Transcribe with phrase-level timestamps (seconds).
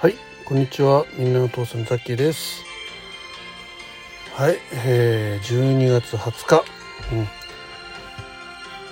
[0.00, 1.06] はい、こんにちは。
[1.16, 2.62] みんなの父さんザッキーです。
[4.32, 6.64] はい、えー、12月20日、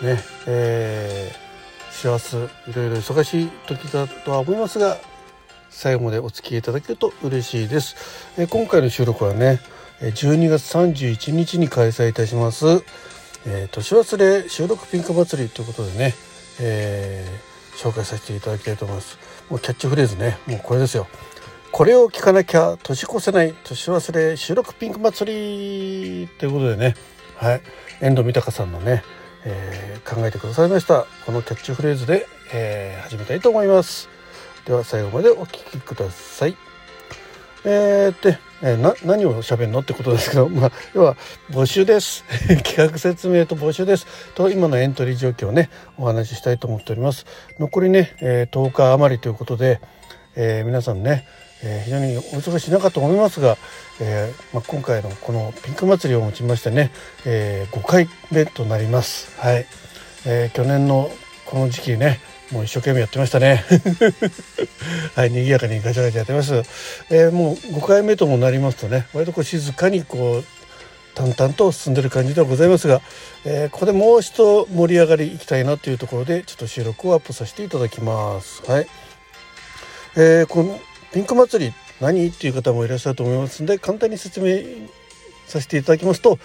[0.02, 2.40] うん、ね、えー、幸せい
[2.74, 4.98] ろいろ忙しい時だとは思いますが、
[5.70, 7.94] 最後までお付き合いいただけると嬉しいです。
[8.36, 9.60] えー今回の収録はね、
[10.00, 12.66] え12月31日に開催いたします、
[13.46, 16.14] えー年忘れ収録ピンク祭りということでね、
[16.58, 19.35] えー紹介させていただきたいと思います。
[19.50, 21.06] もうキャッチフレーズね、もうこれですよ。
[21.72, 26.94] これを聞かなきゃ年越せない年忘れ収録ピンク祭りということでね、
[27.36, 27.60] はい、
[28.00, 29.02] 遠藤三鷹さんのね、
[29.44, 34.08] えー考えてくださいましたこのキャッチフレーズで、えー始めたいと思います。
[34.64, 36.56] では最後までお聴きください。
[37.64, 41.16] えー、って、えーな何を喋るのってことですけど、 まあ、要は
[41.50, 42.24] 募集です。
[42.64, 44.06] 企画説明と募集です。
[44.34, 47.26] と今のエントリー状況をねお話ししたいと思っております。
[47.58, 49.80] 残りね、えー10日余りということで、
[50.36, 51.26] えー皆さんね、
[51.62, 53.58] えー非常にお忙しい中と思いますが、
[54.00, 56.90] えーまあ、今回のこのピンク祭りをもちましてね、
[57.24, 59.32] え5回目となります。
[59.38, 59.66] はい、
[60.24, 61.10] えー去年の
[61.44, 62.20] この時期ね
[62.52, 63.64] もう一生懸命やってましたね。
[65.14, 66.54] はい賑やかにガチャガチャやってます、
[67.10, 70.44] えーもう5回目ともなりますとね割とこう静かにこう
[71.14, 73.00] 淡々と進んでる感じではございますが、
[73.44, 78.62] えーここでもう一度盛り上がりいきたいなというところでちょっと収録をアップさせていただきます。
[78.70, 78.86] はい、
[80.16, 80.78] えーこの
[81.12, 82.28] ピンク祭り何？
[82.28, 84.88] っていう方もいらっしゃると思いますので簡単に説明
[85.46, 86.38] させていただきますと、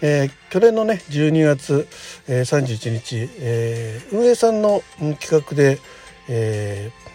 [0.00, 1.86] えー去年のね12月、
[2.28, 4.82] えー31日、えー運営さんの
[5.20, 5.78] 企画で、
[6.28, 7.08] えー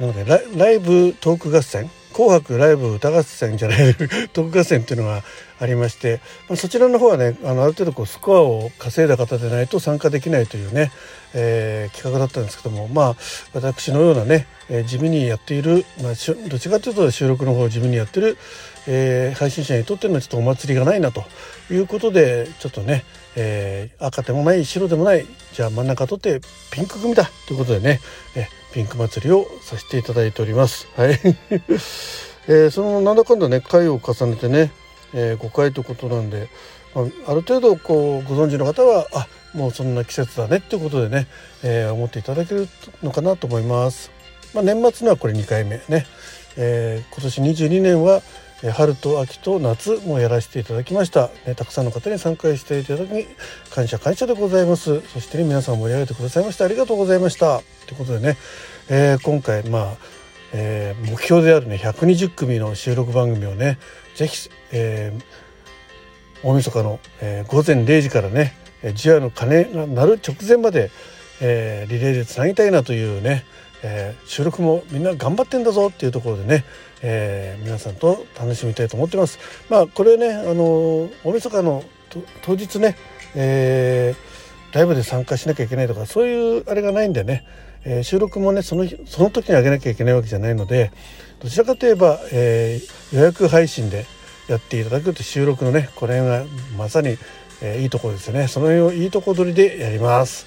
[0.00, 0.24] なので
[0.56, 3.94] ライブトーク合戦「紅白ライブ歌合戦」じゃない
[4.32, 5.22] トーク合戦っていうのが
[5.60, 10.90] ありましてまあそちらの方はねあのある程度こうスコアを稼いだ方でないと参加できないというね、
[11.34, 13.16] えー企画だったんですけどもまあ
[13.52, 16.12] 私のようなね、えー地味にやっている、まあ、
[16.48, 18.38] どっちかというと収録の方を地味にやってる、
[18.86, 21.24] えー配信者にとってのちょっとお祭りがないなと
[21.70, 23.04] いうことでちょっとね、
[23.36, 28.00] えー赤でもない白でもないじゃあ真ん中取ってピンク組だということでね、
[28.36, 30.88] えピンク祭りをさせていただいております。
[30.96, 31.18] はい、
[32.48, 34.70] えーそのなんだかんだね回を重ねてね、
[35.12, 36.48] え5回ということなんで、
[36.94, 41.26] まあ、ある程度こうご存知の方はあもうそんな季節だねっていうことでね、
[41.62, 42.68] え思っていただける
[43.02, 44.10] のかなと思います。
[44.54, 46.06] まあ、年末のはこれ2回目ね、
[46.56, 48.22] えー今年22年は
[48.68, 53.26] 春と秋と夏もやらせていただきました、ね、たくさんの方に参加していただき
[53.70, 55.00] 感謝感謝でございます。
[55.00, 57.62] そして、ね、皆さん盛り上げてくださいましてありがとうございました。
[57.86, 58.36] ということでね、
[58.90, 59.96] えー今回まあ、
[60.52, 63.78] えー目標であるね120組の収録番組をね
[64.14, 65.22] ぜひ、えー
[66.42, 70.90] 大晦日の、えー午前0時からねえー除夜の鐘が鳴る直前まで、
[71.40, 73.44] えーリレーでつなぎたいなというね、
[73.82, 76.64] えー収録もみんな頑張ってんだぞっていうところでね、
[77.02, 79.38] えー皆さんと楽しみたいと思ってます。
[79.68, 81.84] まあこれねあのー大晦日の
[82.42, 82.96] 当日ね、
[83.34, 84.30] えー
[84.72, 87.44] ライブで参加しなきゃいけないとかそういうあれがないんでね、
[87.84, 90.92] え収録もねそのその時に上げなきゃいけないわけじゃないので
[91.40, 92.80] どちらかといえば、え
[93.12, 94.06] 予約配信で
[94.48, 96.44] やっていただくと収録のねこれが
[96.76, 97.16] まさに、
[97.62, 100.46] えいいところですねその辺をいいとこ取りでやります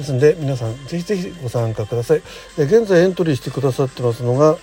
[0.00, 2.22] ですので皆さんぜひぜひご参加ください、
[2.58, 4.56] え現在エントリーしてくださってますのが、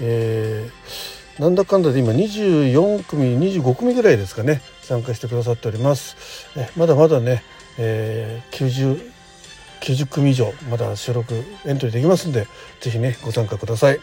[0.00, 6.46] えーなんだかんだで今24組25組ぐらいですかね参加してくださっております。
[6.56, 7.42] えまだまだね、
[7.76, 9.10] えー90
[9.80, 11.34] 90組以上まだ収録
[11.66, 12.46] エントリーできますんで
[12.80, 13.98] ぜひねご参加ください。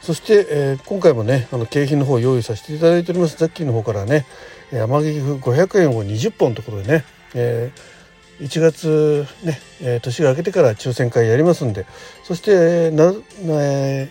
[0.00, 3.36] そして、えー今回もねあの景品の方を用意させていただいております。
[3.38, 4.26] ザッキーの方からね
[4.72, 7.04] えー山木風500円を20本ということでね、
[7.36, 7.93] えー
[8.40, 11.86] 1月ね、えー年が明けてから抽選会やりますんで
[12.24, 14.10] そして、なるえ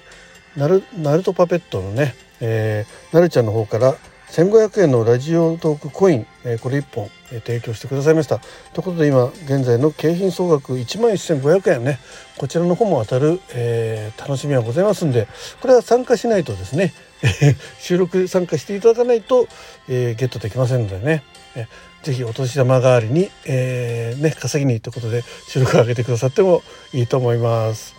[0.56, 3.95] ーなるナルトパペットのね、えーなるちゃんの方から
[4.29, 8.39] 1500円のラジオトークコイン、えーこれ1本、えー提供してくださいました。
[8.73, 11.99] ということで今現在の景品総額1万1500円ね
[12.37, 15.28] こちらの方も当たる、えー楽しみはございますんで
[15.61, 16.93] これは参加しないとですね
[17.79, 19.47] 収録参加していただかないと、
[19.87, 21.23] えーゲットできませんのでね
[21.55, 21.67] え
[22.03, 26.61] ぜひお年玉代わりに、えーね、稼ぎにということで収録を上げてくださっても
[26.91, 27.96] いいと思います。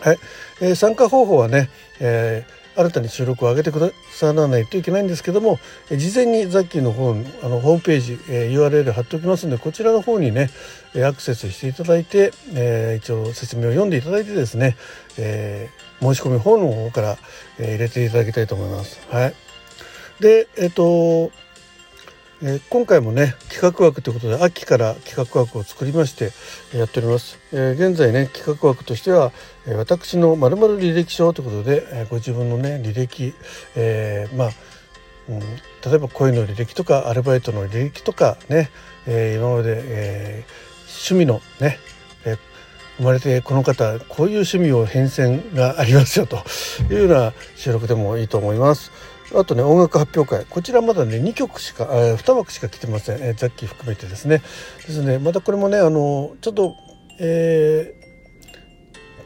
[0.00, 0.18] はい、
[0.60, 1.68] えー参加方法はね、
[2.00, 5.58] えー新たに収録を上げてくださらないといけないんですけども、
[5.90, 7.10] え事前にザッキーの方
[7.42, 10.48] あのホームページ、えー URL 貼っておきますのでこちらの方にね
[11.04, 14.76] アクセスしていただいて、えー一応説明を読んでいただいてですね、
[15.18, 17.18] えー申し込み方の方から、
[17.58, 19.00] えー入れていただきたいと思います。
[19.10, 19.34] はい、
[20.20, 21.30] でえっ、と
[22.40, 26.30] えー、今回もね企画枠ということで秋から企画枠を作りまして
[26.72, 29.32] やっております、えー、現在ね企画枠としては、
[29.66, 33.34] えー、私のまる履歴書ということで、えご自分のね履歴、
[33.74, 34.50] えまあ、
[35.28, 35.46] うん、例
[35.94, 38.70] えば恋の履歴とかアルバイトの履歴とかね、
[39.06, 40.44] え今まで、え
[40.86, 41.78] 趣味のね、
[42.98, 46.38] 生まれてこの方こういう趣味を変遷がありますよと
[46.90, 48.92] いうような収録でもいいと思います。
[49.34, 50.46] あとね音楽発表会。
[50.46, 54.42] こちらまだね2曲しか、えー、2枠しか来てません、えー、ザッキー含めてですね。
[54.86, 55.18] ですね。
[55.18, 56.76] またこれもねあのちょっと、
[57.20, 57.97] えー、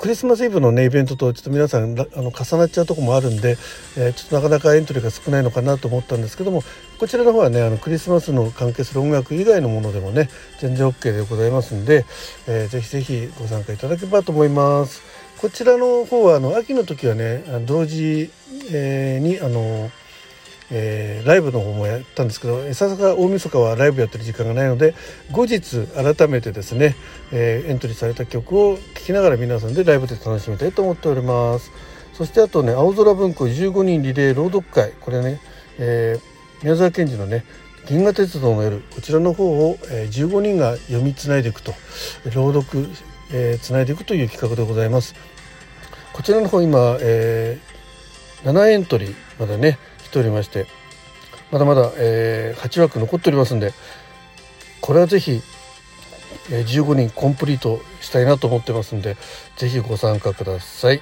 [0.03, 3.57] クリスマスイブのねイベントとちょっと皆さんあの重なっちゃうとこもあるんで、
[3.97, 6.65] えー、ちょっとなかなかエントリーが少ないのかなと思ったんですけども
[6.99, 10.29] こちらの方はねあのクリスマスの関係する音楽以外のものでもね
[10.59, 12.05] 全然 OK でございますんで、
[12.49, 15.03] えー、ぜひぜひご参加いただければと思います。
[15.39, 18.33] こちらの方はあの秋の時はね同時
[18.71, 19.91] えー、にあの、
[20.75, 24.95] えー、ライブの方もやったんですけどさすが大晦日はライブやってる時間がないので
[25.31, 26.97] 後日改めてですね、
[27.31, 31.71] えー、エントリーされた曲を聴きながら皆さんでライブで楽しみたいと思っております。
[32.15, 34.93] そしてあとね青空文庫15人リレー朗読会。
[35.01, 35.41] これね、
[35.79, 37.45] えー、宮沢賢治のね
[37.87, 41.75] 銀河鉄道の夜こちらの方を、えー、15人が読みつないでいくと
[42.35, 42.89] 朗読、
[43.31, 45.15] えー、つないでいくという企画でございます。
[46.15, 49.79] こちらの方今、えー、7エントリーまでね
[50.13, 50.67] ておりまして
[51.51, 53.73] まだまだ、えー、8枠残っておりますんで
[54.81, 55.41] これはぜひ、
[56.51, 59.17] え、15人コンプリートしたいなと思ってますんで
[59.57, 61.01] ぜひご参加ください。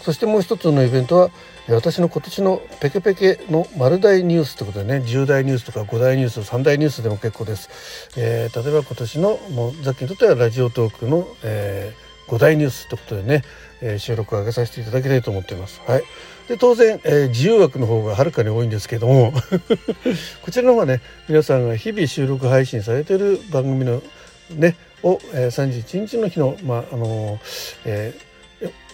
[0.00, 1.30] そしてもう一つのイベントは
[1.68, 7.68] 私の今年のペケペケの丸大ニュースということでね10大ニュースとか5大ニュース3大ニュースでも結構です、
[8.16, 13.42] えー、例えば今年のもうザッキにとってはラジオトークの、えー、5大ニュースということでね
[13.80, 15.80] えー、収録を上げさせていただきたいと思っています。
[15.86, 16.02] はい、
[16.48, 19.32] で当然、えー、自由枠の方がはるかに多いんですけども
[20.42, 24.02] こちらの方はね皆さんが日々収録配信されている番組の
[24.50, 27.38] ねを、えー、31日の日のまああの
[27.84, 28.28] えー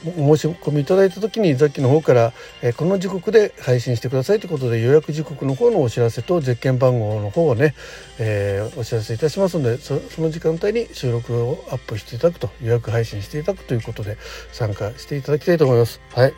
[0.05, 7.75] 申し込みいただいた時にザッキの方から、えー、この時刻で配信してくださいということで予約時刻の方のお知らせと絶券番号の方をね、
[8.19, 14.19] えー、お知らせいたしますのでその時間帯に収録をアップしていただくと予約配信していただくということで
[14.53, 16.01] 参加していただきたいと思います。
[16.15, 16.35] はい、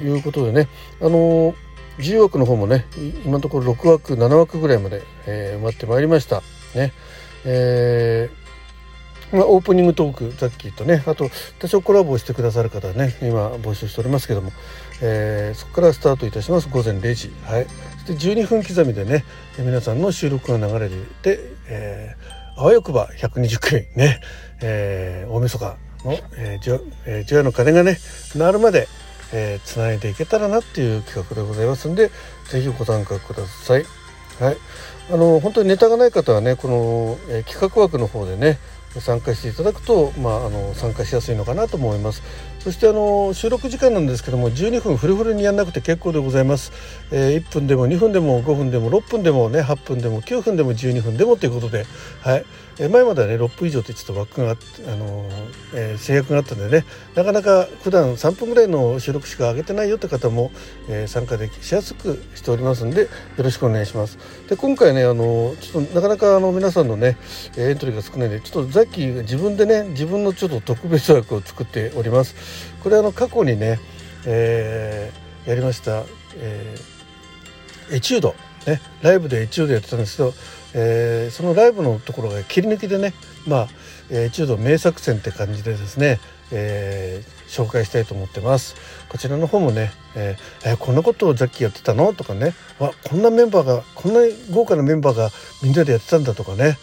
[0.00, 0.68] いうことでね
[1.00, 1.54] あのー
[2.00, 2.86] 自由枠の方もね
[3.24, 6.42] 今のところ6枠7枠ぐらいまで、えー、埋まってまいりました。
[6.74, 6.92] ね。
[7.44, 11.30] えーまあ、オープニングトークザッキーとねあと
[11.60, 14.50] 多少コラボしてくださる方ね今募集しておりますけども、
[15.00, 16.68] えー、そこからスタートいたします。
[16.68, 17.30] 午前0時。
[17.44, 17.66] はい。
[18.06, 19.24] そして12分刻みでね
[19.58, 20.88] 皆さんの収録が流れ
[21.22, 21.38] て、
[21.68, 23.88] えー、あわよくば120回。
[23.94, 24.20] ね、
[24.62, 27.98] えー、大晦日の、えー、除えー、夜の鐘がね
[28.34, 28.88] 鳴るまで
[29.32, 32.10] えー、つないでいけたらなっていう企画でございますんで
[32.44, 33.84] 是非ご参加ください。
[34.40, 34.56] はい、
[35.12, 38.58] あの本当にネタがない方はねこの、えー、企画枠の方でね
[38.98, 42.22] 参加していただくと、まあ、あの参加しやすいのかなと思います
[42.60, 46.72] そしてあの収録時間なんですけども12分フルフルにやんなくて結構でございます、
[47.10, 51.86] えー、1分でも2分でも5分でも6分でもね8分でも9分でも12分でもということで
[52.20, 52.44] はい
[52.80, 55.28] え前まではね6分以上ってちょっと枠があっあの、
[55.74, 60.50] えー、制約があったんでねなかなか普段3分ぐらいの収録しか上げてないよって方も、
[60.88, 64.18] えー、参加できしやすくしておりますんでよろしくお願いします。
[64.48, 67.18] で今回ねあのちょっとなかなかあの皆さんのね
[67.58, 72.34] エントリーが少ないんでちょっとザッキーが自分でね自分のちょっと特別枠を作っております。
[72.82, 73.78] これあの過去にね、
[74.26, 76.04] えー、やりました、
[76.36, 78.34] えー、エチュード
[78.66, 80.32] ねライブでエチュードやってたんですけど
[80.72, 83.12] えー、そのライブのところが切り抜きでね
[83.44, 83.68] まあ、
[84.08, 86.20] えー、中度名作戦って感じでですね、
[86.52, 88.76] えー、紹介したいと思ってます。
[89.08, 92.14] こちらの方もね、えー、えー、こんなことをザッキーやってたの？
[92.14, 94.20] とかねわこんなメンバーがこんな
[94.52, 95.30] 豪華なメンバーが
[95.60, 96.78] みんなでやってたんだとかね、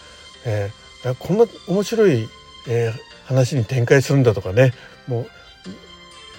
[0.45, 2.27] えー、こんな面白い、
[2.67, 2.93] えー、
[3.23, 4.73] 話に展開するんだとかね
[5.07, 5.29] もう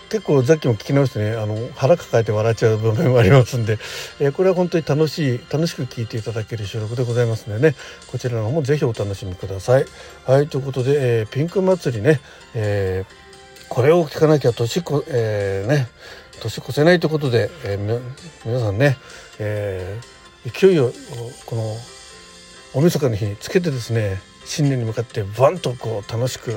[0.09, 3.79] 結構さっきも聞き直してねあの腹抱えて笑っちゃう部分もありますんで、
[4.21, 7.77] えー、これは本当に楽しい楽しく聞いていただける収録でございますのでね
[8.11, 9.87] こちらの方もぜひお楽しみください。
[10.25, 12.21] はいということで、えー、ピンク祭りね、
[12.55, 15.89] えー、これを聞かなきゃ年こ、えー、ね
[16.41, 18.01] 年越せないということで、えー、
[18.45, 18.97] 皆さんね、
[19.39, 19.99] え、
[20.47, 20.93] 勢いを
[21.47, 21.77] この
[22.75, 26.53] 大晦日の日につけてですね新年に向かってバンとこう楽しく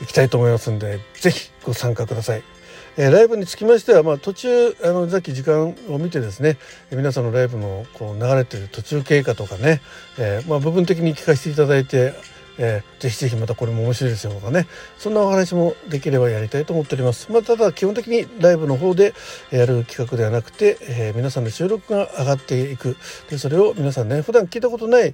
[0.00, 2.59] いきたいと思いますんで是非ご参加ください。
[2.96, 6.58] えー、ライブにつきましては、まあ、途中あのさっき時間を見てですね
[6.90, 9.80] 皆さんのライブのこう流れてる途中経過とかね、
[10.18, 12.14] えー、まあ、部分的に聞かせていただいて、
[12.58, 14.66] えー、ぜひぜひまたこれも面白いですよとかね。
[14.98, 17.30] そんなお話もできればやりたいと思っております。
[17.32, 19.14] まあ、ただ基本的にライブの方で
[19.50, 22.96] やる企画ではなくて、えー、皆さんの収録が上がっていく。
[23.28, 25.12] でそれを皆さんね普段聞いたことない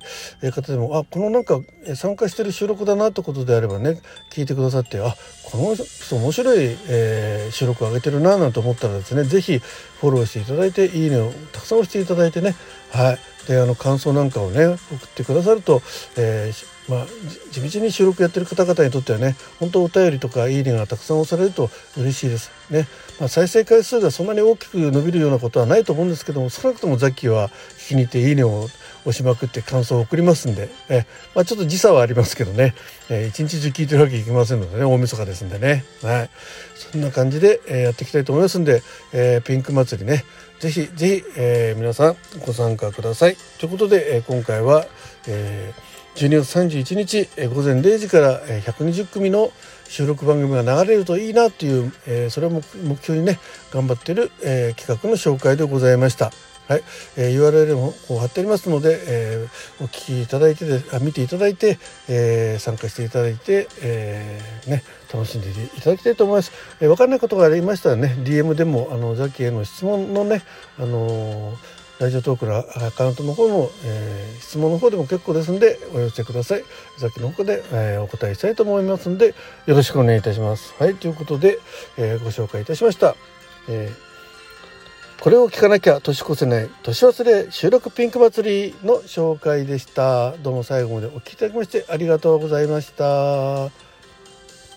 [0.53, 1.61] 方でもあこのなんか
[1.95, 4.01] 参加してる収録だなってことであればね
[4.33, 5.15] 聞いてくださってあ
[5.45, 12.55] この人面白い、えー、収録を上げてるななんて思ったらですね是非フォローしていただいていいねをたくさん押していただいてね。
[12.93, 13.36] はい。
[13.47, 15.83] であの感想なんかをね送ってくださると、
[16.17, 17.07] えー、まあ、
[17.51, 22.51] 地道に収録やってる方々にとってはね本当お便りとかいいねがたくさん押されると嬉しいです。
[22.71, 22.89] ね、
[23.21, 27.49] まあ、再生回数がそんなに大きく伸びるようなことはないと思うんですけども少なくともザッキーは
[27.79, 28.69] 聞きに行っていいねを
[29.07, 32.75] 押しまくって感想を送りますんで、えまあ、ちょっと時差はありますけどね、
[33.09, 36.31] えー、一日中聞いてるわけいきませんのでね大晦日ですんでね、はい、
[36.75, 38.83] そんな感じで、えー、やっていきたいと思いますんで、
[39.13, 40.25] えー、ピンク祭りね
[40.59, 43.37] ぜひぜひ、えー、皆さんご参加ください。
[43.59, 44.87] ということで、えー、今回は、
[45.29, 49.53] えー、12月31日、え、午前0時から、120組の
[49.87, 52.63] 収録番組が流れるといいなという、え、それを目
[53.03, 53.39] 標にね
[53.71, 56.33] 頑張っている、え、企画の紹介でございました。
[56.69, 56.83] はい、
[57.17, 64.83] えー、URL もこう貼ってありますので、えー、お聞きいただいてであ見ていただいて、えー、参加していただいて、えー、ね
[65.13, 66.53] 楽しんでいただきたいと思います。
[66.81, 70.43] えー、分かんないことがありましたらね DM でもあのザキへの質問のね
[70.79, 71.57] あのー
[71.99, 76.65] ラジオトークのアカウントの方の、えー、質問の方でも結構ですんでお寄せください。
[76.99, 79.29] さっきの方で、えー、お答えしたいと思いますんで
[79.65, 80.75] よろしくお願いいたします。
[80.79, 81.59] はいということで、
[81.97, 83.17] えー、ご紹介いたしました。
[83.69, 84.06] えー
[85.21, 90.37] これを聞かなきゃ年越せない年忘れ収録ピンク祭りの紹介でした。
[90.37, 93.71] どうも最後までお聞きいただきましてありがとうございました。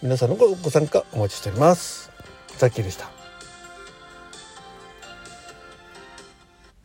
[0.01, 2.10] 皆さんのご参加お待ちしております。
[2.58, 3.18] ザッキーでした。